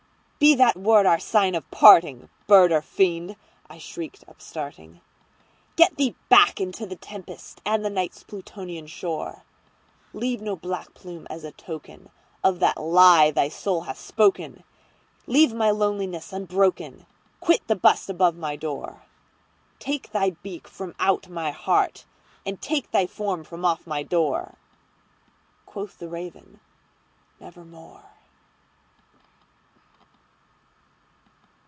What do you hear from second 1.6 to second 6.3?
parting, bird or fiend!" I shrieked, upstarting:"Get thee